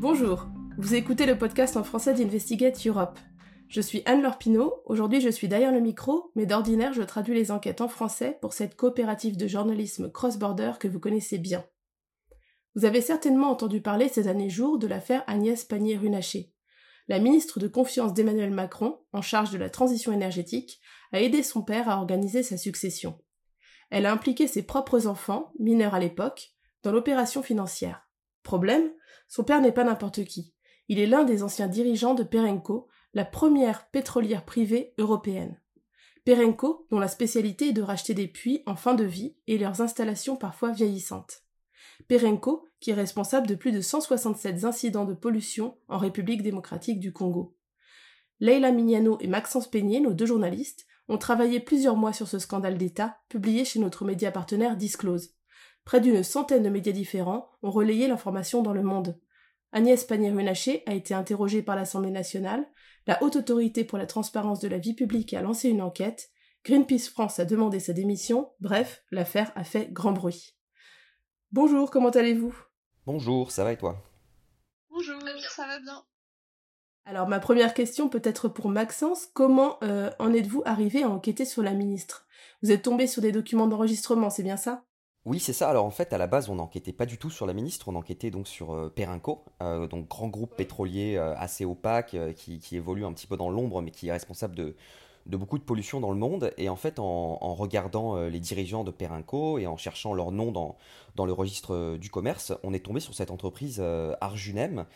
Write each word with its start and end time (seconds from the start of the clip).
Bonjour, 0.00 0.46
vous 0.76 0.94
écoutez 0.94 1.26
le 1.26 1.36
podcast 1.36 1.76
en 1.76 1.82
français 1.82 2.14
d'Investigate 2.14 2.86
Europe. 2.86 3.18
Je 3.66 3.80
suis 3.80 4.02
Anne-Laure 4.06 4.38
Pinault, 4.38 4.80
aujourd'hui 4.84 5.20
je 5.20 5.28
suis 5.28 5.48
derrière 5.48 5.72
le 5.72 5.80
micro, 5.80 6.30
mais 6.36 6.46
d'ordinaire 6.46 6.92
je 6.92 7.02
traduis 7.02 7.34
les 7.34 7.50
enquêtes 7.50 7.80
en 7.80 7.88
français 7.88 8.38
pour 8.40 8.52
cette 8.52 8.76
coopérative 8.76 9.36
de 9.36 9.48
journalisme 9.48 10.08
cross-border 10.08 10.74
que 10.78 10.86
vous 10.86 11.00
connaissez 11.00 11.36
bien. 11.36 11.64
Vous 12.76 12.84
avez 12.84 13.00
certainement 13.00 13.50
entendu 13.50 13.80
parler 13.80 14.08
ces 14.08 14.22
derniers 14.22 14.50
jours 14.50 14.78
de 14.78 14.86
l'affaire 14.86 15.24
Agnès 15.26 15.64
Pannier-Runacher. 15.64 16.52
La 17.08 17.18
ministre 17.18 17.58
de 17.58 17.66
Confiance 17.66 18.14
d'Emmanuel 18.14 18.52
Macron, 18.52 19.00
en 19.12 19.20
charge 19.20 19.50
de 19.50 19.58
la 19.58 19.68
transition 19.68 20.12
énergétique, 20.12 20.78
a 21.10 21.20
aidé 21.20 21.42
son 21.42 21.62
père 21.62 21.88
à 21.88 21.96
organiser 21.96 22.44
sa 22.44 22.56
succession. 22.56 23.18
Elle 23.90 24.06
a 24.06 24.12
impliqué 24.12 24.46
ses 24.46 24.62
propres 24.62 25.08
enfants, 25.08 25.52
mineurs 25.58 25.94
à 25.94 25.98
l'époque, 25.98 26.52
dans 26.84 26.92
l'opération 26.92 27.42
financière. 27.42 28.07
Problème, 28.48 28.90
son 29.28 29.44
père 29.44 29.60
n'est 29.60 29.72
pas 29.72 29.84
n'importe 29.84 30.24
qui. 30.24 30.54
Il 30.88 30.98
est 30.98 31.06
l'un 31.06 31.24
des 31.24 31.42
anciens 31.42 31.68
dirigeants 31.68 32.14
de 32.14 32.22
Perenco, 32.22 32.88
la 33.12 33.26
première 33.26 33.90
pétrolière 33.90 34.46
privée 34.46 34.94
européenne. 34.96 35.60
Perenco, 36.24 36.86
dont 36.90 36.98
la 36.98 37.08
spécialité 37.08 37.68
est 37.68 37.72
de 37.74 37.82
racheter 37.82 38.14
des 38.14 38.26
puits 38.26 38.62
en 38.64 38.74
fin 38.74 38.94
de 38.94 39.04
vie 39.04 39.36
et 39.48 39.58
leurs 39.58 39.82
installations 39.82 40.36
parfois 40.36 40.70
vieillissantes. 40.70 41.42
Perenco, 42.08 42.66
qui 42.80 42.92
est 42.92 42.94
responsable 42.94 43.46
de 43.46 43.54
plus 43.54 43.70
de 43.70 43.82
167 43.82 44.64
incidents 44.64 45.04
de 45.04 45.12
pollution 45.12 45.76
en 45.88 45.98
République 45.98 46.42
démocratique 46.42 47.00
du 47.00 47.12
Congo. 47.12 47.54
Leila 48.40 48.72
Mignano 48.72 49.18
et 49.20 49.26
Maxence 49.26 49.70
Peigné, 49.70 50.00
nos 50.00 50.14
deux 50.14 50.24
journalistes, 50.24 50.86
ont 51.08 51.18
travaillé 51.18 51.60
plusieurs 51.60 51.96
mois 51.96 52.14
sur 52.14 52.28
ce 52.28 52.38
scandale 52.38 52.78
d'État, 52.78 53.18
publié 53.28 53.66
chez 53.66 53.78
notre 53.78 54.06
média 54.06 54.32
partenaire 54.32 54.78
Disclose. 54.78 55.34
Près 55.88 56.02
d'une 56.02 56.22
centaine 56.22 56.62
de 56.62 56.68
médias 56.68 56.92
différents 56.92 57.48
ont 57.62 57.70
relayé 57.70 58.08
l'information 58.08 58.60
dans 58.60 58.74
le 58.74 58.82
monde. 58.82 59.18
Agnès 59.72 60.04
Pannier-Runacher 60.04 60.82
a 60.84 60.92
été 60.92 61.14
interrogée 61.14 61.62
par 61.62 61.76
l'Assemblée 61.76 62.10
nationale, 62.10 62.66
la 63.06 63.22
Haute 63.22 63.36
Autorité 63.36 63.84
pour 63.84 63.96
la 63.96 64.04
transparence 64.04 64.60
de 64.60 64.68
la 64.68 64.76
vie 64.76 64.92
publique 64.92 65.32
a 65.32 65.40
lancé 65.40 65.70
une 65.70 65.80
enquête, 65.80 66.28
Greenpeace 66.62 67.08
France 67.08 67.38
a 67.38 67.46
demandé 67.46 67.80
sa 67.80 67.94
démission, 67.94 68.52
bref, 68.60 69.02
l'affaire 69.10 69.50
a 69.54 69.64
fait 69.64 69.90
grand 69.90 70.12
bruit. 70.12 70.58
Bonjour, 71.52 71.90
comment 71.90 72.10
allez-vous? 72.10 72.54
Bonjour, 73.06 73.50
ça 73.50 73.64
va 73.64 73.72
et 73.72 73.78
toi? 73.78 73.96
Bonjour, 74.90 75.18
ça 75.48 75.66
va 75.66 75.80
bien. 75.80 76.04
Alors 77.06 77.28
ma 77.28 77.40
première 77.40 77.72
question 77.72 78.10
peut 78.10 78.20
être 78.24 78.48
pour 78.48 78.68
Maxence, 78.68 79.24
comment 79.32 79.78
euh, 79.82 80.10
en 80.18 80.34
êtes-vous 80.34 80.60
arrivé 80.66 81.04
à 81.04 81.08
enquêter 81.08 81.46
sur 81.46 81.62
la 81.62 81.72
ministre? 81.72 82.26
Vous 82.62 82.72
êtes 82.72 82.82
tombé 82.82 83.06
sur 83.06 83.22
des 83.22 83.32
documents 83.32 83.68
d'enregistrement, 83.68 84.28
c'est 84.28 84.42
bien 84.42 84.58
ça? 84.58 84.84
Oui, 85.28 85.40
c'est 85.40 85.52
ça. 85.52 85.68
Alors 85.68 85.84
en 85.84 85.90
fait, 85.90 86.14
à 86.14 86.18
la 86.18 86.26
base, 86.26 86.48
on 86.48 86.54
n'enquêtait 86.54 86.94
pas 86.94 87.04
du 87.04 87.18
tout 87.18 87.28
sur 87.28 87.44
la 87.44 87.52
ministre, 87.52 87.88
on 87.88 87.96
enquêtait 87.96 88.30
donc 88.30 88.48
sur 88.48 88.72
euh, 88.72 88.90
euh, 89.60 89.86
donc 89.86 90.08
grand 90.08 90.28
groupe 90.28 90.56
pétrolier 90.56 91.16
euh, 91.16 91.34
assez 91.36 91.66
opaque, 91.66 92.16
qui, 92.34 92.60
évolue 92.72 93.04
un 93.04 93.12
petit 93.12 93.26
peu 93.26 93.36
dans 93.36 93.50
l'ombre, 93.50 93.82
mais 93.82 93.90
qui 93.90 94.08
est 94.08 94.12
responsable 94.12 94.54
de, 94.54 94.74
beaucoup 95.26 95.58
de 95.58 95.64
pollution 95.64 96.00
dans 96.00 96.12
le 96.12 96.16
monde. 96.16 96.54
Et 96.56 96.70
en 96.70 96.76
fait, 96.76 96.98
en, 96.98 97.54
regardant 97.54 98.16
les 98.16 98.40
dirigeants 98.40 98.84
de 98.84 98.90
Perinco 98.90 99.58
et 99.58 99.66
en 99.66 99.76
cherchant 99.76 100.14
leur 100.14 100.32
nom 100.32 100.50
dans, 100.50 100.78
dans 101.14 101.26
le 101.26 101.34
registre 101.34 101.98
du 101.98 102.08
commerce, 102.08 102.54
on 102.62 102.72
est 102.72 102.82
tombé 102.82 103.00
sur 103.00 103.14
cette 103.14 103.30
entreprise 103.30 103.82
Arjunem, 104.22 104.86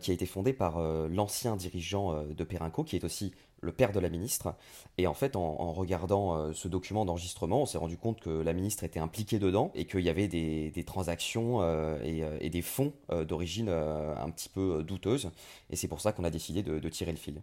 qui 0.00 0.10
a 0.10 0.14
été 0.14 0.26
fondée 0.26 0.52
par 0.52 0.78
l'ancien 1.08 1.56
dirigeant 1.56 2.22
de 2.24 2.44
Perinco, 2.44 2.84
qui 2.84 2.96
est 2.96 3.04
aussi 3.04 3.32
le 3.60 3.72
père 3.72 3.92
de 3.92 4.00
la 4.00 4.08
ministre. 4.08 4.54
Et 4.98 5.06
en 5.06 5.14
fait, 5.14 5.36
en, 5.36 5.72
regardant 5.72 6.36
euh, 6.36 6.52
ce 6.52 6.68
document 6.68 7.04
d'enregistrement, 7.04 7.62
on 7.62 7.66
s'est 7.66 7.78
rendu 7.78 7.96
compte 7.96 8.20
que 8.20 8.30
la 8.30 8.52
ministre 8.52 8.84
était 8.84 9.00
impliquée 9.00 9.38
dedans 9.38 9.70
et 9.74 9.86
qu'il 9.86 10.00
y 10.00 10.08
avait 10.08 10.28
des, 10.28 10.84
transactions 10.86 11.62
euh, 11.62 11.98
euh, 12.02 12.38
et, 12.40 12.50
des 12.50 12.62
fonds 12.62 12.92
d'origine 13.26 13.68
un 13.68 14.30
petit 14.30 14.48
peu 14.48 14.82
douteuses. 14.82 15.30
Et 15.70 15.76
c'est 15.76 15.88
pour 15.88 16.00
ça 16.00 16.12
qu'on 16.12 16.24
a 16.24 16.30
décidé 16.30 16.62
de 16.62 16.88
tirer 16.88 17.12
le 17.12 17.18
fil. 17.18 17.42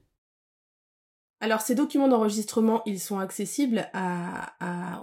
Alors 1.40 1.62
ces 1.62 1.76
documents 1.76 2.08
d'enregistrement, 2.08 2.82
ils 2.88 3.00
sont 3.00 3.20
accessibles 3.20 3.88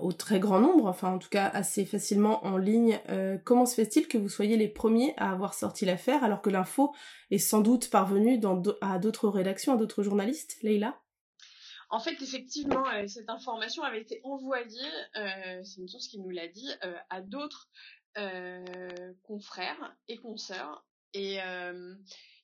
au 0.03 0.13
très 0.13 0.41
grand 0.41 0.59
nombre, 0.59 0.87
enfin 0.87 1.13
en 1.13 1.19
tout 1.19 1.29
cas 1.29 1.47
assez 1.47 1.85
facilement 1.85 2.45
en 2.45 2.57
ligne. 2.57 2.99
Comment 3.45 3.67
se 3.67 3.77
fait-il 3.77 4.09
que 4.09 4.19
vous 4.19 4.29
soyez 4.29 4.57
les 4.57 4.69
premiers 4.69 5.15
à 5.17 5.31
avoir 5.31 5.55
sorti 5.55 5.85
l'affaire 5.85 6.25
alors 6.25 6.43
que 6.43 6.51
l'info 6.51 6.93
est 7.31 7.39
sans 7.39 7.61
doute 7.61 7.89
parvenue 7.89 8.41
à 8.81 8.99
d'autres 8.99 9.29
rédactions, 9.29 9.75
à 9.75 9.77
d'autres 9.77 10.03
journalistes, 10.03 10.57
Leïla? 10.63 10.97
En 11.95 12.01
fait, 12.01 12.21
effectivement, 12.21 12.89
euh, 12.89 13.07
cette 13.07 13.31
information 13.31 13.83
avait 13.85 14.01
été 14.01 14.21
envoyée, 14.25 14.91
euh, 15.17 15.63
c'est 15.63 15.81
une 15.81 15.89
source 15.89 16.09
qui 16.09 16.19
nous 16.19 16.31
l'a 16.31 16.49
dit, 16.49 16.71
à 17.11 17.21
d'autres 17.21 17.69
confrères 19.23 19.97
et 20.09 20.19
consoeurs. 20.19 20.85
Et 21.15 21.39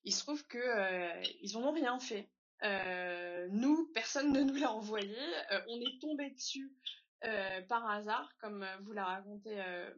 il 0.05 0.15
se 0.15 0.23
trouve 0.23 0.47
qu'ils 0.47 1.53
n'en 1.55 1.69
ont 1.69 1.73
rien 1.73 1.99
fait. 1.99 2.29
Euh, 2.63 3.49
nous, 3.51 3.91
personne 3.95 4.33
ne 4.33 4.43
nous 4.43 4.55
l'a 4.55 4.73
envoyé. 4.73 5.17
Euh, 5.51 5.61
on 5.69 5.81
est 5.81 6.01
tombé 6.01 6.31
dessus 6.31 6.73
euh, 7.25 7.61
par 7.63 7.89
hasard, 7.91 8.31
comme 8.41 8.67
vous 8.83 8.93
l'a 8.93 9.05
raconté 9.05 9.51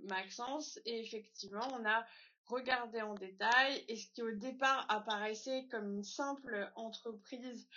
Maxence, 0.05 0.79
et 0.85 1.01
effectivement, 1.01 1.69
on 1.73 1.85
a 1.85 2.05
regardé 2.47 3.01
en 3.01 3.15
détail, 3.15 3.85
et 3.89 3.97
ce 3.97 4.11
qui 4.13 4.23
au 4.23 4.33
départ 4.33 4.87
apparaissait 4.89 5.67
comme 5.71 5.93
une 5.93 6.05
simple 6.05 6.71
entreprise 6.75 7.69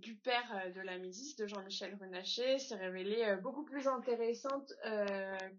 du 0.00 0.16
père 0.16 0.72
de 0.74 0.80
la 0.80 0.98
ministre, 0.98 1.42
de 1.42 1.48
Jean-Michel 1.48 1.96
Renaché, 2.00 2.58
s'est 2.58 2.76
révélé 2.76 3.36
beaucoup 3.42 3.64
plus 3.64 3.86
intéressante 3.86 4.72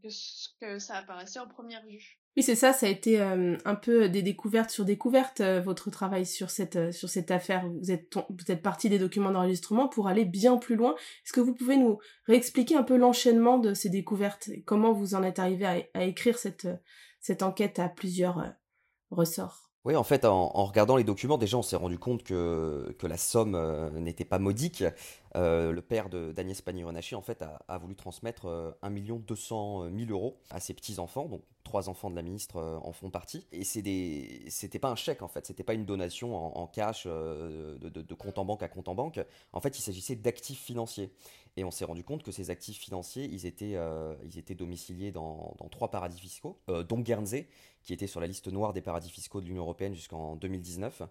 que 0.02 0.10
ce 0.10 0.50
que 0.60 0.80
ça 0.80 0.96
apparaissait 0.96 1.40
en 1.40 1.48
première 1.48 1.86
vue. 1.86 2.20
Oui, 2.36 2.42
c'est 2.42 2.56
ça, 2.56 2.74
ça 2.74 2.88
a 2.88 2.90
été 2.90 3.22
euh, 3.22 3.56
un 3.64 3.76
peu 3.76 4.10
des 4.10 4.24
découvertes 4.24 4.72
sur 4.72 4.86
découvertes, 4.86 5.42
euh, 5.42 5.62
votre 5.62 5.92
travail 5.92 6.26
sur 6.26 6.50
cette, 6.50 6.78
euh, 6.78 6.92
sur 6.92 7.08
cette 7.08 7.30
affaire. 7.30 7.70
Vous 7.70 7.92
êtes, 7.92 8.16
vous 8.16 8.52
êtes 8.52 8.64
parti 8.64 8.90
des 8.90 8.98
documents 8.98 9.30
d'enregistrement 9.30 9.88
pour 9.88 10.08
aller 10.08 10.26
bien 10.26 10.58
plus 10.58 10.76
loin. 10.76 10.96
Est-ce 10.96 11.34
que 11.34 11.42
vous 11.42 11.54
pouvez 11.54 11.78
nous 11.78 12.00
réexpliquer 12.26 12.76
un 12.76 12.82
peu 12.82 12.98
l'enchaînement 12.98 13.60
de 13.60 13.76
ces 13.76 13.90
découvertes 13.90 14.50
comment 14.66 14.94
vous 14.94 15.14
en 15.14 15.22
êtes 15.22 15.38
arrivé 15.38 15.66
à, 15.66 15.76
à 15.94 16.04
écrire 16.06 16.40
cette, 16.40 16.68
cette 17.20 17.44
enquête 17.44 17.78
à 17.78 17.88
plusieurs 17.88 18.44
ressorts? 19.12 19.72
Oui, 19.86 19.96
en 19.96 20.04
fait, 20.04 20.26
en, 20.26 20.48
regardant 20.66 20.96
les 20.96 21.04
documents, 21.04 21.38
déjà, 21.38 21.58
on 21.58 21.62
s'est 21.62 21.76
rendu 21.76 21.98
compte 22.00 22.24
que, 22.24 22.96
que 23.00 23.08
la 23.08 23.18
somme 23.18 23.58
n'était 24.00 24.26
pas 24.26 24.40
modique. 24.40 24.84
Le 25.36 25.82
père 25.82 26.10
d'Agnès 26.10 26.62
Pannier-Runacher, 26.62 27.16
en 27.16 27.22
fait, 27.22 27.44
a, 27.68 27.78
voulu 27.78 27.96
transmettre 27.96 28.76
1 28.82 28.92
200 28.92 29.90
000 29.96 30.12
euros 30.12 30.38
à 30.50 30.60
ses 30.60 30.74
petits-enfants, 30.74 31.28
donc 31.28 31.42
trois 31.64 31.90
enfants 31.90 32.10
de 32.10 32.16
la 32.16 32.22
ministre 32.22 32.58
euh, 32.58 32.78
en 32.84 32.92
font 32.92 33.10
partie. 33.10 33.48
Et 33.52 33.64
c'était 33.64 34.80
pas 34.80 34.90
un 34.90 34.96
chèque 34.96 35.22
en 35.22 35.28
fait, 35.28 35.46
c'était 35.46 35.64
pas 35.64 35.74
une 35.74 35.86
donation 35.86 36.36
en, 36.58 36.68
cash 36.68 37.04
euh, 37.06 37.78
de, 37.80 38.14
compte 38.14 38.38
en 38.38 38.46
banque 38.46 38.64
à 38.64 38.68
compte 38.68 38.88
en 38.88 38.96
banque. 38.96 39.20
En 39.54 39.62
fait, 39.62 39.78
il 39.78 39.82
s'agissait 39.82 40.16
d'actifs 40.16 40.62
financiers. 40.62 41.12
Et 41.56 41.64
on 41.64 41.70
s'est 41.70 41.86
rendu 41.86 42.04
compte 42.04 42.24
que 42.24 42.32
ces 42.32 42.50
actifs 42.50 42.80
financiers, 42.80 43.30
ils 43.32 43.46
étaient, 43.46 43.76
euh, 43.76 44.16
ils 44.26 44.40
étaient 44.40 44.56
domiciliés 44.56 45.12
dans, 45.12 45.56
trois 45.70 45.92
paradis 45.92 46.20
fiscaux, 46.20 46.58
dont 46.68 47.00
Guernsey, 47.00 47.48
qui 47.84 47.94
était 47.94 48.08
sur 48.08 48.20
la 48.20 48.26
liste 48.26 48.48
noire 48.48 48.74
des 48.74 48.82
paradis 48.82 49.12
fiscaux 49.12 49.40
de 49.40 49.46
l'Union 49.46 49.62
européenne 49.62 49.94
jusqu'en 49.94 50.36
2019. 50.36 51.04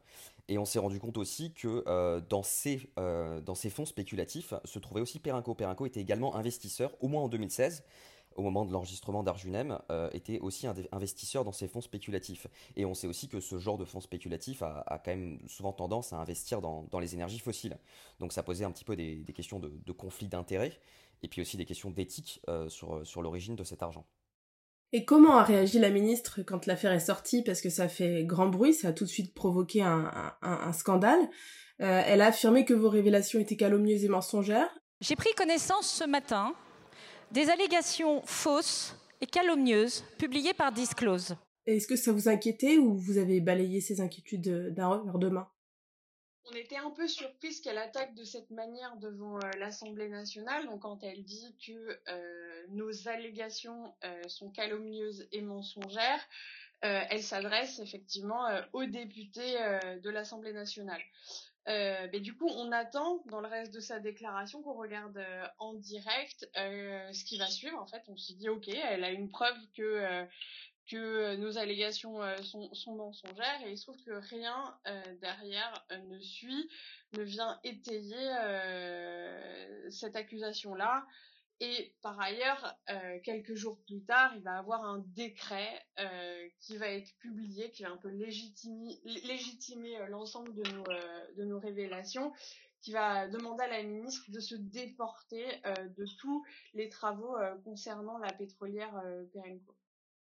Et 0.48 0.58
on 0.58 0.64
s'est 0.64 0.78
rendu 0.78 0.98
compte 0.98 1.18
aussi 1.18 1.52
que 1.54 2.20
dans, 2.28 2.42
ces, 2.42 2.90
dans 2.96 3.54
ces 3.54 3.70
fonds 3.70 3.86
spéculatifs 3.86 4.54
se 4.64 4.78
trouvait 4.78 5.00
aussi 5.00 5.18
Perinco. 5.18 5.54
Perinco 5.54 5.86
était 5.86 6.00
également 6.00 6.34
investisseur, 6.36 6.94
au 7.00 7.08
moins 7.08 7.22
en 7.22 7.28
2016 7.28 7.84
au 8.36 8.42
moment 8.42 8.64
de 8.64 8.72
l'enregistrement 8.72 9.22
d'Arjunem, 9.22 9.78
euh, 9.90 10.10
était 10.12 10.38
aussi 10.40 10.66
investisseur 10.66 11.44
dans 11.44 11.52
ces 11.52 11.68
fonds 11.68 11.80
spéculatifs. 11.80 12.46
Et 12.76 12.84
on 12.84 12.94
sait 12.94 13.06
aussi 13.06 13.28
que 13.28 13.40
ce 13.40 13.58
genre 13.58 13.78
de 13.78 13.84
fonds 13.84 14.00
spéculatifs 14.00 14.62
a, 14.62 15.00
quand 15.04 15.10
même 15.10 15.38
souvent 15.46 15.72
tendance 15.72 16.12
à 16.12 16.16
investir 16.16 16.60
dans, 16.60 17.00
les 17.00 17.14
énergies 17.14 17.38
fossiles. 17.38 17.78
Donc 18.20 18.32
ça 18.32 18.42
posait 18.42 18.64
un 18.64 18.70
petit 18.70 18.84
peu 18.84 18.96
des, 18.96 19.24
questions 19.34 19.58
de, 19.58 19.92
conflit 19.92 20.28
d'intérêts, 20.28 20.78
et 21.22 21.28
puis 21.28 21.40
aussi 21.40 21.56
des 21.56 21.64
questions 21.64 21.90
d'éthique 21.90 22.40
euh, 22.48 22.68
sur 22.68 23.22
l'origine 23.22 23.56
de 23.56 23.64
cet 23.64 23.82
argent. 23.82 24.04
Et 24.94 25.06
comment 25.06 25.38
a 25.38 25.42
réagi 25.42 25.78
la 25.78 25.88
ministre 25.88 26.42
quand 26.42 26.66
l'affaire 26.66 26.92
est 26.92 27.00
sortie? 27.00 27.42
Parce 27.42 27.62
que 27.62 27.70
ça 27.70 27.88
fait 27.88 28.24
grand 28.24 28.48
bruit, 28.48 28.74
ça 28.74 28.88
a 28.88 28.92
tout 28.92 29.04
de 29.04 29.08
suite 29.08 29.34
provoqué 29.34 29.82
un, 29.82 30.72
scandale. 30.72 31.20
Euh, 31.80 32.02
elle 32.06 32.20
a 32.20 32.26
affirmé 32.26 32.66
que 32.66 32.74
vos 32.74 32.90
révélations 32.90 33.40
étaient 33.40 33.56
calomnieuses 33.56 34.04
et 34.04 34.08
mensongères. 34.08 34.68
J'ai 35.00 35.16
pris 35.16 35.32
connaissance 35.34 35.88
ce 35.88 36.04
matin 36.04 36.54
des 37.32 37.48
allégations 37.48 38.20
fausses 38.26 38.94
et 39.22 39.26
calomnieuses 39.26 40.04
publiées 40.18 40.52
par 40.52 40.72
Disclose. 40.72 41.36
Est-ce 41.66 41.86
que 41.86 41.96
ça 41.96 42.12
vous 42.12 42.28
inquiétait 42.28 42.76
ou 42.76 42.94
vous 42.94 43.16
avez 43.16 43.40
balayé 43.40 43.80
ces 43.80 44.00
inquiétudes 44.00 44.74
d'un 44.74 44.88
revers 44.88 45.18
de 45.18 45.28
main? 45.30 45.48
On 46.52 46.56
était 46.56 46.76
un 46.76 46.90
peu 46.90 47.08
surprise 47.08 47.60
qu'elle 47.60 47.78
attaque 47.78 48.14
de 48.14 48.24
cette 48.24 48.50
manière 48.50 48.96
devant 48.96 49.36
euh, 49.36 49.50
l'Assemblée 49.58 50.08
nationale. 50.08 50.66
Donc 50.66 50.82
quand 50.82 51.02
elle 51.02 51.24
dit 51.24 51.56
que 51.66 52.00
euh, 52.08 52.66
nos 52.70 53.08
allégations 53.08 53.94
euh, 54.04 54.28
sont 54.28 54.50
calomnieuses 54.50 55.26
et 55.32 55.40
mensongères, 55.40 56.20
elle 56.84 57.22
s'adresse 57.22 57.78
effectivement 57.78 58.44
aux 58.72 58.86
députés 58.86 59.54
de 60.02 60.10
l'Assemblée 60.10 60.52
nationale. 60.52 61.00
Du 62.12 62.34
coup, 62.36 62.48
on 62.48 62.72
attend 62.72 63.22
dans 63.26 63.40
le 63.40 63.46
reste 63.46 63.72
de 63.72 63.78
sa 63.78 64.00
déclaration 64.00 64.62
qu'on 64.62 64.74
regarde 64.74 65.24
en 65.60 65.74
direct 65.74 66.50
ce 66.56 67.24
qui 67.24 67.38
va 67.38 67.46
suivre. 67.46 67.78
En 67.78 67.86
fait, 67.86 68.02
on 68.08 68.16
se 68.16 68.32
dit 68.32 68.48
ok, 68.48 68.66
elle 68.66 69.04
a 69.04 69.12
une 69.12 69.28
preuve 69.28 69.56
que 69.76 70.26
que 70.90 71.36
nos 71.36 71.58
allégations 71.58 72.18
sont, 72.42 72.72
sont 72.74 72.94
mensongères 72.96 73.66
et 73.66 73.70
il 73.70 73.78
se 73.78 73.84
trouve 73.84 74.02
que 74.04 74.12
rien 74.30 74.78
derrière 75.20 75.86
ne 76.08 76.18
suit, 76.18 76.68
ne 77.16 77.22
vient 77.22 77.58
étayer 77.64 78.30
cette 79.90 80.16
accusation-là. 80.16 81.06
Et 81.60 81.94
par 82.02 82.18
ailleurs, 82.20 82.76
quelques 83.22 83.54
jours 83.54 83.78
plus 83.86 84.02
tard, 84.02 84.34
il 84.34 84.42
va 84.42 84.58
avoir 84.58 84.84
un 84.84 85.04
décret 85.14 85.80
qui 86.58 86.76
va 86.76 86.88
être 86.88 87.16
publié, 87.20 87.70
qui 87.70 87.84
va 87.84 87.90
un 87.90 87.96
peu 87.98 88.08
légitimer, 88.08 89.98
l'ensemble 90.08 90.52
de 90.54 90.68
nos, 90.72 90.84
de 91.36 91.44
nos 91.44 91.60
révélations, 91.60 92.32
qui 92.80 92.90
va 92.90 93.28
demander 93.28 93.62
à 93.62 93.68
la 93.68 93.82
ministre 93.84 94.28
de 94.32 94.40
se 94.40 94.56
déporter 94.56 95.46
de 95.96 96.04
tous 96.18 96.44
les 96.74 96.88
travaux 96.88 97.36
concernant 97.62 98.18
la 98.18 98.32
pétrolière 98.32 99.00
Perenco. 99.32 99.76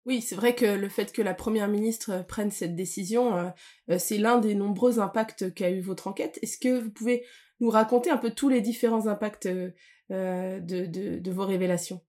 Oui, 0.06 0.20
c'est 0.20 0.34
vrai 0.34 0.54
que 0.54 0.66
le 0.66 0.88
fait 0.88 1.12
que 1.12 1.22
la 1.22 1.32
première 1.32 1.68
ministre 1.68 2.24
prenne 2.28 2.50
cette 2.50 2.76
décision, 2.76 3.52
c'est 3.98 4.18
l'un 4.18 4.38
des 4.38 4.54
nombreux 4.54 5.00
impacts 5.00 5.54
qu'a 5.54 5.70
eu 5.70 5.80
votre 5.80 6.08
enquête. 6.08 6.38
Est-ce 6.42 6.58
que 6.58 6.78
vous 6.78 6.90
pouvez 6.90 7.24
nous 7.60 7.70
raconter 7.70 8.10
un 8.10 8.16
peu 8.16 8.30
tous 8.30 8.48
les 8.48 8.60
différents 8.60 9.06
impacts 9.06 9.48
euh, 10.10 10.60
de, 10.60 11.30
vos 11.30 11.46
révélations? 11.46 12.00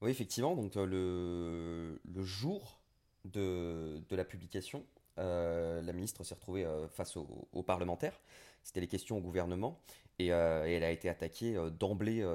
Oui, 0.00 0.10
effectivement. 0.10 0.54
Donc 0.54 0.76
euh, 0.76 1.96
le, 2.04 2.22
jour 2.22 2.82
de, 3.24 4.02
la 4.10 4.24
publication, 4.24 4.84
euh, 5.18 5.82
la 5.82 5.92
ministre 5.92 6.24
s'est 6.24 6.34
retrouvée 6.34 6.66
face 6.90 7.16
aux, 7.16 7.62
parlementaires. 7.62 8.20
C'était 8.62 8.80
les 8.80 8.88
questions 8.88 9.18
au 9.18 9.20
gouvernement. 9.20 9.80
Et, 10.18 10.28
elle 10.28 10.82
a 10.82 10.90
été 10.90 11.08
attaquée 11.08 11.56
d'emblée 11.78 12.26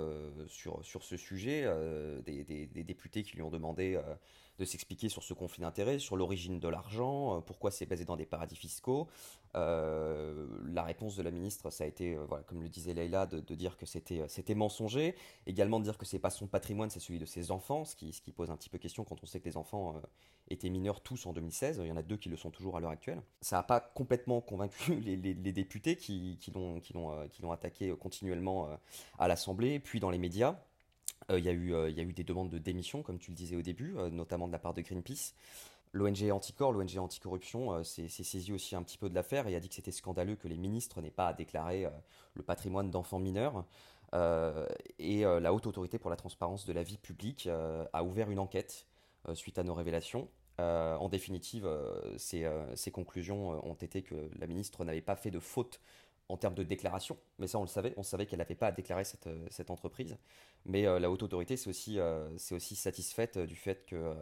sur, 0.47 0.83
ce 0.83 1.17
sujet. 1.17 1.67
Des, 2.25 2.83
députés 2.83 3.23
qui 3.23 3.35
lui 3.35 3.41
ont 3.41 3.51
demandé 3.51 3.99
de 4.59 4.65
s'expliquer 4.65 5.09
sur 5.09 5.23
ce 5.23 5.33
conflit 5.33 5.61
d'intérêts, 5.61 5.99
sur 5.99 6.15
l'origine 6.15 6.59
de 6.59 6.67
l'argent, 6.67 7.41
pourquoi 7.41 7.71
c'est 7.71 7.85
basé 7.85 8.05
dans 8.05 8.15
des 8.15 8.25
paradis 8.25 8.55
fiscaux, 8.55 9.07
euh, 9.55 10.47
la 10.65 10.83
réponse 10.83 11.15
de 11.15 11.21
la 11.21 11.29
ministre, 11.29 11.69
ça 11.69 11.83
a 11.83 11.87
été, 11.87 12.15
euh, 12.15 12.25
voilà, 12.27 12.43
comme 12.43 12.61
le 12.61 12.69
disait 12.69 12.93
Leïla, 12.93 13.27
de, 13.27 13.55
dire 13.55 13.77
que 13.77 13.85
c'était, 13.85 14.21
euh, 14.21 14.55
mensonger. 14.55 15.15
Également 15.45 15.79
de 15.79 15.83
dire 15.83 15.97
que 15.97 16.05
c'est 16.05 16.19
pas 16.19 16.31
son 16.31 16.47
patrimoine, 16.47 16.89
c'est 16.89 16.99
celui 16.99 17.19
de 17.19 17.25
ses 17.25 17.51
enfants, 17.51 17.85
ce 17.85 17.95
qui, 17.95 18.13
ce 18.13 18.21
qui 18.21 18.31
pose 18.31 18.49
un 18.49 18.57
petit 18.57 18.69
peu 18.69 18.77
question 18.77 19.03
quand 19.03 19.21
on 19.21 19.25
sait 19.25 19.39
que 19.39 19.45
les 19.45 19.57
enfants 19.57 20.01
étaient 20.49 20.69
mineurs 20.69 21.01
tous 21.01 21.25
en 21.25 21.33
2016. 21.33 21.81
Il 21.83 21.87
y 21.87 21.91
en 21.91 21.97
a 21.97 22.01
deux 22.01 22.17
qui 22.17 22.29
le 22.29 22.37
sont 22.37 22.49
toujours 22.49 22.77
à 22.77 22.79
l'heure 22.79 22.91
actuelle. 22.91 23.21
Ça 23.41 23.57
n'a 23.57 23.63
pas 23.63 23.79
complètement 23.79 24.41
convaincu 24.41 24.95
les, 24.99 25.15
les, 25.15 25.33
députés 25.51 25.95
qui, 25.95 26.37
qui, 26.39 26.51
l'ont, 26.51 26.79
qui, 26.79 26.93
qui 27.31 27.41
l'ont 27.41 27.51
attaqué 27.51 27.95
continuellement 27.95 28.69
à 29.19 29.27
l'Assemblée, 29.27 29.79
puis 29.79 29.99
dans 29.99 30.09
les 30.09 30.17
médias. 30.17 30.57
Il 31.29 31.43
y, 31.43 31.49
a 31.49 31.53
eu, 31.53 31.73
il 31.89 31.95
y 31.95 31.99
a 31.99 32.03
eu 32.03 32.13
des 32.13 32.23
demandes 32.23 32.49
de 32.49 32.57
démission, 32.57 33.01
comme 33.01 33.17
tu 33.17 33.31
le 33.31 33.35
disais 33.35 33.55
au 33.55 33.61
début, 33.61 33.95
notamment 34.11 34.47
de 34.47 34.51
la 34.51 34.59
part 34.59 34.73
de 34.73 34.81
Greenpeace. 34.81 35.33
L'ONG 35.93 36.31
Anticor, 36.31 36.71
l'ONG 36.71 36.97
Anticorruption, 36.97 37.73
euh, 37.73 37.83
s'est 37.83 38.07
saisi 38.07 38.51
aussi 38.51 38.75
un 38.75 38.81
petit 38.81 38.97
peu 38.97 39.09
de 39.09 39.15
l'affaire 39.15 39.47
et 39.47 39.55
a 39.55 39.59
dit 39.59 39.69
que 39.69 39.75
c'était 39.75 39.91
scandaleux 39.91 40.35
que 40.35 40.47
les 40.47 40.57
ministres 40.57 41.01
n'aient 41.01 41.11
pas 41.11 41.27
à 41.27 41.33
déclarer 41.33 41.85
euh, 41.85 41.89
le 42.33 42.41
patrimoine 42.41 42.89
d'enfants 42.89 43.19
mineurs. 43.19 43.63
Euh, 44.15 44.67
et 44.99 45.23
la 45.23 45.53
Haute 45.53 45.65
Autorité 45.65 45.97
pour 45.97 46.11
la 46.11 46.15
Transparence 46.15 46.65
de 46.65 46.73
la 46.73 46.83
Vie 46.83 46.99
Publique 46.99 47.49
a 47.93 48.03
ouvert 48.03 48.29
une 48.29 48.37
enquête 48.37 48.85
suite 49.33 49.57
à 49.57 49.63
nos 49.63 49.73
révélations. 49.73 50.29
en 50.59 51.09
définitive, 51.09 51.67
ces, 52.17 52.91
conclusions 52.91 53.67
ont 53.67 53.73
été 53.73 54.03
que 54.03 54.29
la 54.39 54.45
ministre 54.45 54.85
n'avait 54.85 55.01
pas 55.01 55.15
fait 55.15 55.31
de 55.31 55.39
faute 55.39 55.81
en 56.33 56.37
termes 56.37 56.55
de 56.55 56.63
déclaration, 56.63 57.17
mais 57.39 57.47
ça 57.47 57.59
on 57.59 57.61
le 57.61 57.67
savait, 57.67 57.93
on 57.97 58.03
savait 58.03 58.25
qu'elle 58.25 58.39
n'avait 58.39 58.55
pas 58.55 58.67
à 58.67 58.71
déclarer 58.71 59.03
cette, 59.03 59.69
entreprise. 59.69 60.17
Mais 60.65 60.83
la 60.83 61.09
haute 61.09 61.23
autorité 61.23 61.57
s'est 61.57 61.69
aussi, 61.69 61.99
aussi 62.51 62.75
satisfaite 62.75 63.37
du 63.37 63.55
fait 63.55 63.85
que, 63.85 64.13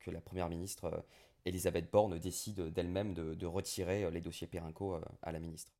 que 0.00 0.10
la 0.10 0.20
première 0.20 0.48
ministre 0.48 1.04
Elisabeth 1.46 1.90
Borne 1.90 2.18
décide 2.18 2.72
d'elle-même 2.72 3.14
de, 3.14 3.46
retirer 3.46 4.04
euh, 4.04 4.10
les 4.10 4.20
dossiers 4.20 4.48
Périnco 4.48 4.94
euh, 4.94 5.00
à 5.22 5.32
la 5.32 5.38
ministre. 5.38 5.72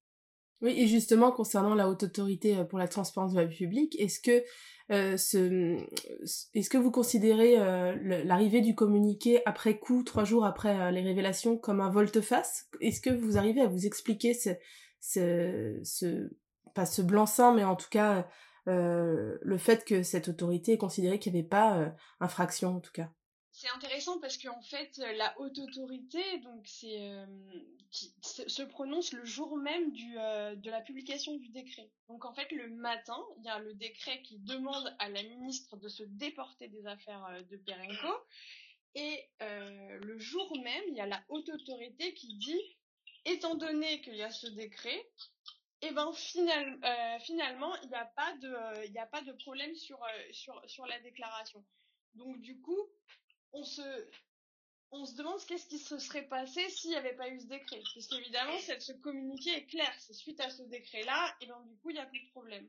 Oui, 0.62 0.72
et 0.78 0.86
justement, 0.86 1.32
concernant 1.32 1.74
la 1.74 1.90
haute 1.90 2.04
autorité 2.04 2.56
euh, 2.56 2.64
pour 2.64 2.78
la 2.78 2.88
transparence 2.88 3.32
de 3.32 3.40
la 3.40 3.44
vie 3.44 3.56
publique, 3.56 4.00
est-ce 4.00 4.20
que, 4.20 4.42
ce, 4.88 5.76
est-ce 6.54 6.70
que 6.70 6.78
vous 6.78 6.92
considérez 6.92 7.56
l'arrivée 8.24 8.60
du 8.60 8.74
communiqué 8.74 9.42
après 9.44 9.78
coup, 9.78 10.04
trois 10.04 10.24
jours 10.24 10.46
après 10.46 10.92
les 10.92 11.02
révélations, 11.02 11.58
comme 11.58 11.80
un 11.80 11.90
volte-face? 11.90 12.68
Est-ce 12.80 13.00
que 13.00 13.10
vous 13.10 13.36
arrivez 13.36 13.60
à 13.60 13.66
vous 13.66 13.84
expliquer 13.84 14.32
ce, 14.32 14.50
ce, 15.00 15.80
ce 15.84 16.30
pas 16.74 16.86
ce 16.86 17.02
blanc-seing, 17.02 17.54
mais 17.54 17.64
en 17.64 17.76
tout 17.76 17.88
cas 17.88 18.28
le 18.66 19.58
fait 19.58 19.84
que 19.84 20.02
cette 20.02 20.28
autorité 20.28 20.72
est 20.72 20.78
considérée 20.78 21.18
qu'il 21.18 21.32
n'y 21.32 21.38
avait 21.38 21.48
pas 21.48 21.94
infraction, 22.20 22.76
en 22.76 22.80
tout 22.80 22.92
cas 22.92 23.10
c'est 23.58 23.70
intéressant 23.70 24.20
parce 24.20 24.36
qu'en 24.36 24.60
fait, 24.60 24.98
la 25.16 25.34
haute 25.40 25.58
autorité, 25.58 26.20
donc 26.40 26.66
c'est 26.66 27.10
euh, 27.10 27.24
qui 27.90 28.14
se 28.20 28.62
prononce 28.62 29.14
le 29.14 29.24
jour 29.24 29.56
même 29.56 29.92
du, 29.92 30.18
euh, 30.18 30.54
de 30.56 30.70
la 30.70 30.82
publication 30.82 31.34
du 31.36 31.48
décret. 31.48 31.90
Donc 32.10 32.26
en 32.26 32.34
fait, 32.34 32.52
le 32.52 32.68
matin, 32.68 33.16
il 33.38 33.46
y 33.46 33.48
a 33.48 33.58
le 33.58 33.72
décret 33.72 34.20
qui 34.20 34.38
demande 34.40 34.94
à 34.98 35.08
la 35.08 35.22
ministre 35.22 35.78
de 35.78 35.88
se 35.88 36.02
déporter 36.02 36.68
des 36.68 36.86
affaires 36.86 37.24
euh, 37.30 37.42
de 37.44 37.56
Perenco, 37.56 38.14
et 38.94 39.26
le 39.40 40.18
jour 40.18 40.54
même, 40.62 40.84
il 40.88 40.94
y 40.94 41.00
a 41.00 41.06
la 41.06 41.22
haute 41.28 41.48
autorité 41.50 42.14
qui 42.14 42.34
dit, 42.36 42.78
étant 43.26 43.54
donné 43.54 44.00
qu'il 44.00 44.16
y 44.16 44.22
a 44.22 44.30
ce 44.30 44.46
décret, 44.46 45.06
et 45.82 45.88
eh 45.88 45.90
ben 45.92 46.10
final, 46.14 47.20
finalement, 47.20 47.74
il 47.82 47.88
n'y 47.88 47.94
a 47.94 48.06
pas 48.06 48.32
de, 48.32 49.32
problème 49.42 49.74
sur, 49.74 49.98
sur, 50.32 50.86
la 50.86 50.98
déclaration. 51.00 51.62
Donc 52.14 52.40
du 52.40 52.58
coup, 52.62 52.80
on 53.52 53.62
se, 53.62 55.16
demande 55.16 55.38
qu'est-ce 55.46 55.66
qui 55.66 55.78
se 55.78 55.98
serait 55.98 56.26
passé 56.28 56.66
s'il 56.70 56.90
n'y 56.90 56.96
avait 56.96 57.14
pas 57.14 57.28
eu 57.28 57.38
ce 57.40 57.46
décret. 57.46 57.82
Parce 57.94 58.06
qu'évidemment, 58.06 58.58
ce 58.58 58.92
communiqué 58.92 59.50
est 59.50 59.66
clair. 59.66 59.92
C'est 59.98 60.14
suite 60.14 60.40
à 60.40 60.48
ce 60.48 60.62
décret-là, 60.62 61.36
et 61.42 61.46
ben 61.46 61.60
du 61.66 61.76
coup, 61.76 61.90
il 61.90 61.94
n'y 61.94 62.00
a 62.00 62.06
plus 62.06 62.20
de 62.20 62.30
problème. 62.30 62.66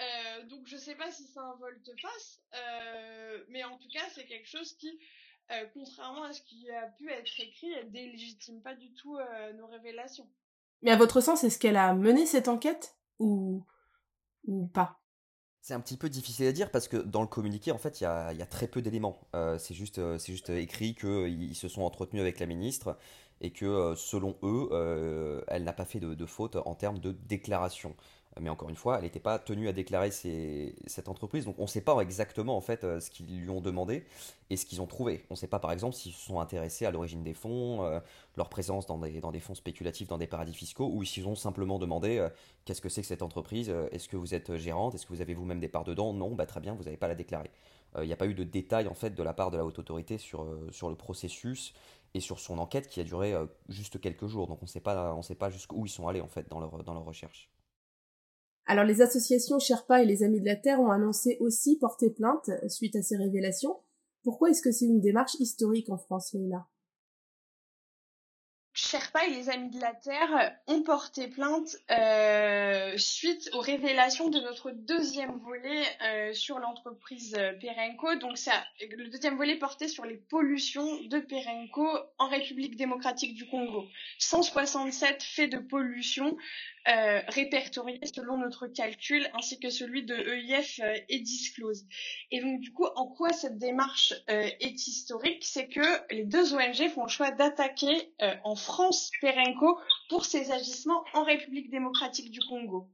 Euh, 0.00 0.44
donc 0.44 0.66
je 0.66 0.76
sais 0.76 0.94
pas 0.94 1.12
si 1.12 1.24
c'est 1.26 1.38
un 1.38 1.54
volte-face, 1.56 2.40
euh, 2.54 3.44
mais 3.48 3.62
en 3.62 3.78
tout 3.78 3.88
cas, 3.88 4.08
c'est 4.14 4.26
quelque 4.26 4.48
chose 4.48 4.72
qui, 4.78 4.98
euh, 5.50 5.66
contrairement 5.74 6.24
à 6.24 6.32
ce 6.32 6.42
qui 6.42 6.70
a 6.70 6.88
pu 6.98 7.10
être 7.10 7.40
écrit, 7.40 7.72
délégitime 7.90 8.62
pas 8.62 8.74
du 8.74 8.92
tout 8.94 9.18
nos 9.56 9.66
révélations. 9.66 10.28
Mais 10.82 10.90
à 10.90 10.96
votre 10.96 11.20
sens, 11.20 11.44
est-ce 11.44 11.58
qu'elle 11.58 11.76
a 11.76 11.94
mené 11.94 12.26
cette 12.26 12.48
enquête 12.48 12.96
ou, 13.18 13.64
ou 14.44 14.66
pas? 14.66 15.02
C'est 15.62 15.74
un 15.74 15.80
petit 15.80 15.96
peu 15.96 16.08
difficile 16.08 16.48
à 16.48 16.52
dire 16.52 16.72
parce 16.72 16.88
que 16.88 16.96
dans 16.96 17.22
le 17.22 17.28
communiqué, 17.28 17.70
en 17.70 17.78
fait, 17.78 18.00
il 18.00 18.04
y 18.04 18.06
a, 18.06 18.46
très 18.50 18.66
peu 18.66 18.82
d'éléments. 18.82 19.20
Euh, 19.36 19.58
c'est 19.58 19.74
juste, 19.74 19.98
euh, 20.00 20.18
c'est 20.18 20.32
juste 20.32 20.50
écrit 20.50 20.96
qu'ils 20.96 21.54
se 21.54 21.68
sont 21.68 21.82
entretenus 21.82 22.20
avec 22.20 22.40
la 22.40 22.46
ministre 22.46 22.98
et 23.40 23.52
que, 23.52 23.64
euh, 23.64 23.94
selon 23.94 24.36
eux, 24.42 25.44
elle 25.46 25.62
n'a 25.62 25.72
pas 25.72 25.84
fait 25.84 26.00
de, 26.00 26.14
de, 26.14 26.26
faute 26.26 26.56
en 26.56 26.74
termes 26.74 26.98
de 26.98 27.12
déclaration. 27.12 27.94
Mais 28.40 28.48
encore 28.48 28.70
une 28.70 28.76
fois, 28.76 28.96
elle 28.96 29.04
n'était 29.04 29.20
pas 29.20 29.38
tenue 29.38 29.68
à 29.68 29.72
déclarer 29.72 30.10
cette 30.10 31.08
entreprise, 31.08 31.44
donc 31.44 31.58
on 31.58 31.62
ne 31.62 31.66
sait 31.66 31.82
pas 31.82 31.98
exactement 32.00 32.56
en 32.56 32.62
fait 32.62 32.80
ce 32.80 33.10
qu'ils 33.10 33.40
lui 33.40 33.50
ont 33.50 33.60
demandé 33.60 34.04
et 34.48 34.56
ce 34.56 34.64
qu'ils 34.64 34.80
ont 34.80 34.86
trouvé. 34.86 35.24
On 35.28 35.34
ne 35.34 35.38
sait 35.38 35.48
pas 35.48 35.58
par 35.58 35.70
exemple 35.70 35.94
s'ils 35.94 36.14
se 36.14 36.26
sont 36.26 36.40
intéressés 36.40 36.86
à 36.86 36.90
l'origine 36.90 37.22
des 37.22 37.34
fonds, 37.34 38.00
leur 38.36 38.48
présence 38.48 38.86
dans 38.86 38.98
des, 38.98 39.40
fonds 39.40 39.54
spéculatifs, 39.54 40.08
dans 40.08 40.18
des 40.18 40.26
paradis 40.26 40.54
fiscaux, 40.54 40.90
ou 40.92 41.04
s'ils 41.04 41.26
ont 41.28 41.34
simplement 41.34 41.78
demandé 41.78 42.26
qu'est-ce 42.64 42.80
que 42.80 42.88
c'est 42.88 43.02
que 43.02 43.06
cette 43.06 43.22
entreprise, 43.22 43.68
est-ce 43.90 44.08
que 44.08 44.16
vous 44.16 44.34
êtes 44.34 44.56
gérante, 44.56 44.94
est-ce 44.94 45.04
que 45.04 45.12
vous 45.12 45.20
avez 45.20 45.34
vous-même 45.34 45.60
des 45.60 45.68
parts 45.68 45.84
dedans? 45.84 46.14
Non, 46.14 46.30
bah 46.34 46.46
très 46.46 46.60
bien, 46.60 46.74
vous 46.74 46.84
n'avez 46.84 46.96
pas 46.96 47.08
la 47.08 47.14
déclarer. 47.14 47.50
Il 47.98 48.06
n'y 48.06 48.14
a 48.14 48.16
pas 48.16 48.26
eu 48.26 48.34
de 48.34 48.44
détails 48.44 48.88
en 48.88 48.94
fait 48.94 49.14
de 49.14 49.22
la 49.22 49.34
part 49.34 49.50
de 49.50 49.58
la 49.58 49.66
haute 49.66 49.78
autorité 49.78 50.16
sur, 50.16 50.44
le 50.44 50.96
processus 50.96 51.74
et 52.14 52.20
sur 52.20 52.40
son 52.40 52.58
enquête 52.58 52.88
qui 52.88 53.00
a 53.00 53.04
duré 53.04 53.34
juste 53.68 54.00
quelques 54.00 54.26
jours. 54.26 54.46
Donc 54.46 54.58
on 54.62 54.64
ne 54.64 55.22
sait 55.22 55.34
pas 55.34 55.50
jusqu'où 55.50 55.84
ils 55.84 55.90
sont 55.90 56.08
allés 56.08 56.22
en 56.22 56.28
fait 56.28 56.48
dans 56.48 56.60
leur 56.60 57.04
recherche. 57.04 57.50
Alors 58.66 58.84
les 58.84 59.02
associations 59.02 59.58
Sherpa 59.58 60.02
et 60.02 60.06
les 60.06 60.22
Amis 60.22 60.40
de 60.40 60.46
la 60.46 60.56
Terre 60.56 60.80
ont 60.80 60.90
annoncé 60.90 61.36
aussi 61.40 61.78
porter 61.78 62.10
plainte 62.10 62.50
suite 62.68 62.96
à 62.96 63.02
ces 63.02 63.16
révélations. 63.16 63.76
Pourquoi 64.22 64.50
est-ce 64.50 64.62
que 64.62 64.70
c'est 64.70 64.84
une 64.84 65.00
démarche 65.00 65.34
historique 65.40 65.90
en 65.90 65.98
France, 65.98 66.32
Leila 66.32 66.66
Sherpa 68.74 69.26
et 69.26 69.30
les 69.30 69.50
Amis 69.50 69.68
de 69.68 69.80
la 69.80 69.92
Terre 69.92 70.56
ont 70.66 70.82
porté 70.82 71.28
plainte 71.28 71.76
euh, 71.90 72.96
suite 72.96 73.50
aux 73.52 73.60
révélations 73.60 74.30
de 74.30 74.40
notre 74.40 74.70
deuxième 74.70 75.38
volet 75.40 75.82
euh, 76.02 76.32
sur 76.32 76.58
l'entreprise 76.58 77.36
Perenco. 77.60 78.14
Donc 78.14 78.38
ça, 78.38 78.52
le 78.80 79.08
deuxième 79.10 79.36
volet 79.36 79.56
portait 79.56 79.88
sur 79.88 80.06
les 80.06 80.16
pollutions 80.16 81.02
de 81.02 81.18
Perenco 81.18 81.86
en 82.16 82.28
République 82.28 82.76
démocratique 82.76 83.34
du 83.34 83.46
Congo. 83.46 83.86
167 84.18 85.22
faits 85.22 85.52
de 85.52 85.58
pollution 85.58 86.38
euh, 86.88 87.20
répertoriés 87.28 88.00
selon 88.14 88.38
notre 88.38 88.66
calcul 88.66 89.28
ainsi 89.34 89.58
que 89.60 89.70
celui 89.70 90.04
de 90.04 90.14
EIF 90.14 90.80
euh, 90.82 90.94
et 91.08 91.20
disclose. 91.20 91.84
Et 92.30 92.40
donc 92.40 92.60
du 92.60 92.72
coup, 92.72 92.86
en 92.96 93.06
quoi 93.06 93.32
cette 93.32 93.58
démarche 93.58 94.12
euh, 94.30 94.48
est 94.60 94.86
historique? 94.86 95.44
C'est 95.44 95.68
que 95.68 96.14
les 96.14 96.24
deux 96.24 96.54
ONG 96.54 96.88
font 96.90 97.04
le 97.04 97.08
choix 97.08 97.30
d'attaquer 97.30 98.12
euh, 98.22 98.34
en 98.44 98.56
France 98.56 99.10
Perenco 99.20 99.78
pour 100.08 100.24
ses 100.24 100.50
agissements 100.50 101.04
en 101.14 101.24
République 101.24 101.70
démocratique 101.70 102.30
du 102.30 102.40
Congo. 102.40 102.88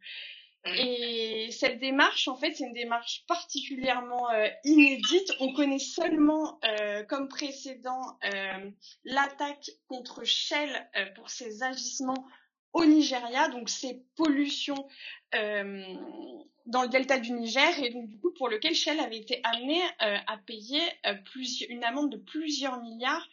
Et 0.77 1.51
cette 1.53 1.79
démarche, 1.79 2.29
en 2.29 2.37
fait, 2.37 2.55
c'est 2.55 2.65
une 2.65 2.73
démarche 2.73 3.25
particulièrement 3.27 4.31
euh, 4.31 4.49
inédite. 4.65 5.33
On 5.41 5.53
connaît 5.53 5.79
seulement 5.79 6.59
euh, 6.65 7.05
comme 7.05 7.29
précédent 7.29 8.19
euh, 8.25 8.71
l'attaque 9.05 9.71
contre 9.89 10.25
Shell 10.25 10.71
pour 11.15 11.31
ses 11.31 11.63
agissements 11.63 12.27
au 12.73 12.85
Nigeria, 12.85 13.49
donc 13.49 13.69
ces 13.69 14.03
pollutions 14.17 14.87
dans 15.33 16.83
le 16.83 16.89
delta 16.89 17.19
du 17.19 17.33
Niger, 17.33 17.83
et 17.83 17.91
donc 17.91 18.09
du 18.09 18.19
coup 18.19 18.33
pour 18.33 18.49
lequel 18.49 18.75
Shell 18.75 19.01
avait 19.01 19.19
été 19.19 19.41
amené 19.43 19.81
à 19.99 20.37
payer 20.47 20.81
une 21.71 21.83
amende 21.85 22.13
de 22.13 22.19
plusieurs 22.19 22.81
milliards 22.81 23.29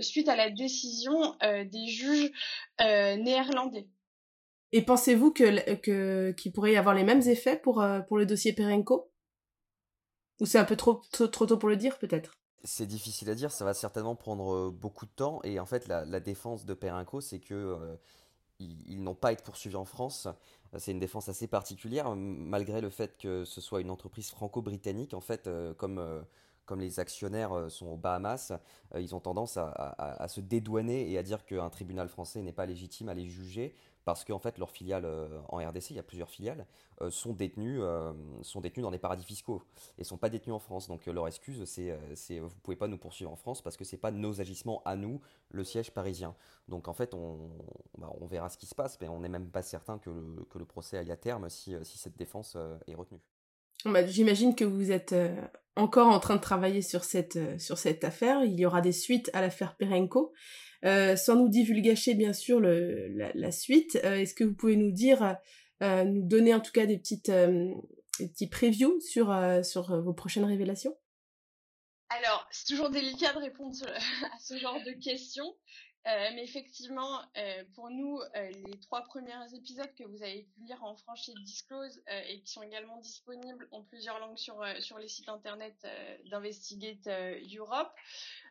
suite 0.00 0.28
à 0.28 0.36
la 0.36 0.50
décision 0.50 1.36
des 1.42 1.86
juges 1.86 2.32
néerlandais. 2.80 3.86
Et 4.72 4.82
pensez-vous 4.82 5.32
que, 5.32 6.30
qu'il 6.32 6.52
pourrait 6.52 6.72
y 6.72 6.76
avoir 6.76 6.94
les 6.94 7.04
mêmes 7.04 7.20
effets 7.28 7.58
pour, 7.58 7.82
euh, 7.82 8.00
pour 8.00 8.16
le 8.16 8.24
dossier 8.24 8.54
Perenco? 8.54 9.12
Ou 10.40 10.46
c'est 10.46 10.58
un 10.58 10.64
peu 10.64 10.76
trop, 10.76 11.02
trop, 11.12 11.46
tôt 11.46 11.58
pour 11.58 11.68
le 11.68 11.76
dire, 11.76 11.98
peut-être? 11.98 12.41
C'est 12.64 12.86
difficile 12.86 13.30
à 13.30 13.34
dire, 13.34 13.50
ça 13.50 13.64
va 13.64 13.74
certainement 13.74 14.14
prendre 14.14 14.54
euh, 14.54 14.70
beaucoup 14.70 15.06
de 15.06 15.10
temps. 15.10 15.40
Et 15.44 15.58
en 15.58 15.66
fait, 15.66 15.88
la, 15.88 16.20
défense 16.20 16.64
de 16.64 16.74
Perenco, 16.74 17.20
c'est 17.20 17.40
que 17.40 17.54
euh, 17.54 17.96
ils, 18.58 19.02
n'ont 19.02 19.14
pas 19.14 19.28
à 19.28 19.32
être 19.32 19.42
poursuivis 19.42 19.76
en 19.76 19.84
France. 19.84 20.28
C'est 20.78 20.92
une 20.92 21.00
défense 21.00 21.28
assez 21.28 21.46
particulière, 21.46 22.14
malgré 22.14 22.80
le 22.80 22.88
fait 22.88 23.18
que 23.18 23.44
ce 23.44 23.60
soit 23.60 23.80
une 23.80 23.90
entreprise 23.90 24.30
franco-britannique. 24.30 25.12
En 25.12 25.20
fait, 25.20 25.50
comme, 25.76 26.24
comme 26.64 26.80
les 26.80 26.98
actionnaires 26.98 27.70
sont 27.70 27.88
aux 27.88 27.96
Bahamas, 27.96 28.52
ils 28.96 29.14
ont 29.14 29.20
tendance 29.20 29.58
à, 29.58 29.66
à, 29.68 30.28
se 30.28 30.40
dédouaner 30.40 31.10
et 31.10 31.18
à 31.18 31.22
dire 31.22 31.44
qu'un 31.44 31.68
tribunal 31.68 32.08
français 32.08 32.40
n'est 32.40 32.52
pas 32.52 32.64
légitime 32.64 33.10
à 33.10 33.14
les 33.14 33.26
juger 33.26 33.74
parce 34.04 34.24
qu'en 34.24 34.38
fait 34.38 34.58
leurs 34.58 34.70
filiales 34.70 35.04
euh, 35.04 35.40
en 35.48 35.58
RDC, 35.58 35.90
il 35.90 35.96
y 35.96 35.98
a 35.98 36.02
plusieurs 36.02 36.30
filiales, 36.30 36.66
euh, 37.00 37.10
sont 37.10 37.32
détenues 37.32 37.80
euh, 37.82 38.12
sont 38.42 38.60
détenues 38.60 38.82
dans 38.82 38.90
des 38.90 38.98
paradis 38.98 39.24
fiscaux 39.24 39.62
et 39.98 40.04
sont 40.04 40.18
pas 40.18 40.28
détenues 40.28 40.52
en 40.52 40.58
France. 40.58 40.88
Donc 40.88 41.06
leur 41.06 41.26
excuse 41.28 41.64
c'est 41.64 41.98
c'est 42.14 42.40
vous 42.40 42.50
pouvez 42.62 42.76
pas 42.76 42.88
nous 42.88 42.98
poursuivre 42.98 43.30
en 43.30 43.36
France 43.36 43.62
parce 43.62 43.76
que 43.76 43.84
c'est 43.84 43.96
pas 43.96 44.10
nos 44.10 44.40
agissements 44.40 44.82
à 44.84 44.96
nous 44.96 45.20
le 45.50 45.64
siège 45.64 45.92
parisien. 45.92 46.34
Donc 46.68 46.88
en 46.88 46.94
fait 46.94 47.14
on 47.14 47.50
bah, 47.98 48.12
verra 48.22 48.48
ce 48.48 48.58
qui 48.58 48.66
se 48.66 48.74
passe, 48.74 48.98
mais 49.00 49.08
on 49.08 49.20
n'est 49.20 49.28
même 49.28 49.50
pas 49.50 49.62
certain 49.62 49.98
que 49.98 50.10
le, 50.10 50.64
procès 50.64 50.96
aille 50.98 51.12
à 51.12 51.16
terme 51.16 51.48
si 51.50 51.76
cette 51.84 52.16
défense 52.16 52.56
est 52.86 52.94
retenue. 52.94 53.20
Bah, 53.84 54.06
J'imagine 54.06 54.54
que 54.54 54.64
vous 54.64 54.92
êtes 54.92 55.14
encore 55.76 56.08
en 56.08 56.20
train 56.20 56.36
de 56.36 56.40
travailler 56.40 56.82
sur 56.82 57.04
cette, 57.04 57.38
sur 57.60 57.78
cette 57.78 58.04
affaire. 58.04 58.44
Il 58.44 58.58
y 58.58 58.66
aura 58.66 58.80
des 58.80 58.92
suites 58.92 59.30
à 59.32 59.40
l'affaire 59.40 59.76
Perenco. 59.76 60.32
Euh, 60.84 61.14
sans 61.14 61.36
nous 61.36 61.48
divulgacher 61.48 62.14
bien 62.14 62.32
sûr 62.32 62.58
le, 62.58 63.08
la, 63.34 63.52
suite, 63.52 64.00
euh, 64.04 64.16
est-ce 64.16 64.34
que 64.34 64.42
vous 64.42 64.54
pouvez 64.54 64.76
nous 64.76 64.90
dire, 64.90 65.36
euh, 65.82 66.02
nous 66.02 66.22
donner 66.22 66.54
en 66.54 66.60
tout 66.60 66.72
cas 66.72 66.86
des 66.86 66.98
petites 66.98 67.30
des 67.30 68.28
petits 68.28 68.48
previews 68.48 69.00
sur 69.00 69.34
sur 69.64 70.02
vos 70.02 70.12
prochaines 70.12 70.44
révélations? 70.44 70.96
Alors, 72.08 72.46
c'est 72.50 72.66
toujours 72.66 72.90
délicat 72.90 73.32
de 73.32 73.38
répondre 73.38 73.76
à 73.86 74.38
ce 74.40 74.58
genre 74.58 74.78
de 74.84 74.92
questions. 74.92 75.56
Mais 76.04 76.42
effectivement, 76.42 77.22
pour 77.74 77.90
nous, 77.90 78.20
les 78.34 78.80
trois 78.80 79.02
premiers 79.02 79.54
épisodes 79.54 79.94
que 79.94 80.04
vous 80.04 80.22
avez 80.22 80.42
pu 80.42 80.60
lire 80.60 80.82
en 80.82 80.96
franchise 80.96 81.34
disclose 81.44 82.02
et 82.28 82.40
qui 82.40 82.52
sont 82.52 82.62
également 82.62 82.96
disponibles 82.98 83.68
en 83.70 83.82
plusieurs 83.82 84.18
langues 84.18 84.36
sur, 84.36 84.64
sur 84.80 84.98
les 84.98 85.08
sites 85.08 85.28
internet 85.28 85.86
d'Investigate 86.26 87.08
Europe, 87.56 87.92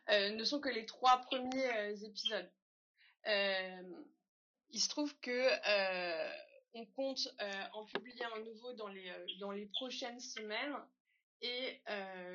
euh, 0.08 0.30
ne 0.30 0.44
sont 0.44 0.60
que 0.60 0.68
les 0.68 0.84
trois 0.86 1.18
premiers 1.18 1.76
euh, 1.76 1.96
épisodes. 2.04 2.50
Euh, 3.26 3.82
il 4.70 4.80
se 4.80 4.88
trouve 4.88 5.16
que 5.20 5.48
on 6.74 6.86
compte 6.96 7.28
en 7.74 7.84
publier 7.84 8.24
un 8.24 8.40
nouveau 8.40 8.72
dans 8.72 8.88
les 8.88 9.12
dans 9.38 9.50
les 9.50 9.66
prochaines 9.66 10.18
semaines 10.18 10.74
et 11.42 11.80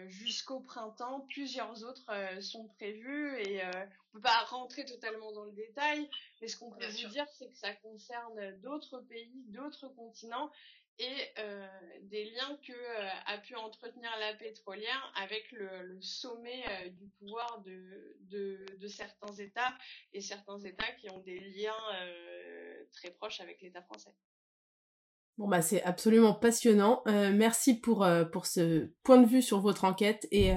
jusqu'au 0.07 0.59
printemps, 0.59 1.21
plusieurs 1.29 1.83
autres 1.83 2.11
sont 2.41 2.67
prévus 2.67 3.39
et 3.39 3.61
on 3.65 4.17
peut 4.17 4.21
pas 4.21 4.43
rentrer 4.49 4.85
totalement 4.85 5.31
dans 5.31 5.45
le 5.45 5.53
détail, 5.53 6.09
mais 6.41 6.47
ce 6.47 6.57
qu'on 6.57 6.71
peut 6.71 6.85
vous 6.85 7.09
dire, 7.09 7.25
c'est 7.37 7.49
que 7.49 7.57
ça 7.57 7.73
concerne 7.75 8.59
d'autres 8.61 8.99
pays, 8.99 9.43
d'autres 9.47 9.87
continents 9.89 10.51
et 10.99 11.31
euh, 11.37 11.67
des 12.03 12.25
liens 12.31 12.57
que 12.65 12.73
euh, 12.73 13.09
a 13.27 13.37
pu 13.37 13.55
entretenir 13.55 14.09
la 14.19 14.33
pétrolière 14.33 15.13
avec 15.15 15.51
le, 15.51 15.99
sommet 16.01 16.63
euh, 16.69 16.89
du 16.89 17.07
pouvoir 17.19 17.61
de, 17.61 18.17
de, 18.21 18.87
certains 18.87 19.33
États 19.33 19.77
et 20.13 20.21
certains 20.21 20.59
États 20.59 20.91
qui 20.93 21.09
ont 21.09 21.19
des 21.19 21.39
liens 21.39 21.73
très 22.93 23.11
proches 23.11 23.41
avec 23.41 23.61
l'État 23.61 23.83
français. 23.83 24.13
Bon 25.37 25.47
bah 25.47 25.61
c'est 25.61 25.83
absolument 25.83 26.33
passionnant. 26.33 27.03
merci 27.05 27.79
pour 27.79 28.07
pour 28.31 28.47
ce 28.47 28.89
point 29.03 29.21
de 29.21 29.27
vue 29.27 29.43
sur 29.43 29.61
votre 29.61 29.85
enquête 29.85 30.27
et 30.31 30.51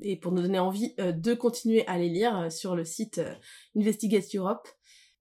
et 0.00 0.16
pour 0.16 0.32
nous 0.32 0.40
donner 0.40 0.58
envie 0.58 0.94
de 0.98 1.34
continuer 1.34 1.86
à 1.86 1.98
les 1.98 2.08
lire 2.08 2.50
sur 2.50 2.74
le 2.74 2.86
site 2.86 3.20
Investigate 3.76 4.34
Europe. 4.34 4.66